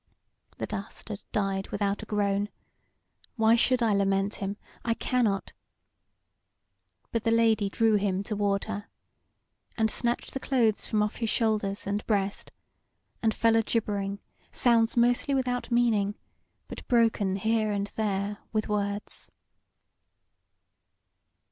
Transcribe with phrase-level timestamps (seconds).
[0.57, 2.49] The dastard died without a groan:
[3.35, 4.57] why should I lament him?
[4.83, 5.53] I cannot.
[7.11, 8.87] But the Lady drew him toward her,
[9.77, 12.49] and snatched the clothes from off his shoulders and breast,
[13.21, 14.19] and fell a gibbering
[14.51, 16.15] sounds mostly without meaning,
[16.67, 19.29] but broken here and there with words.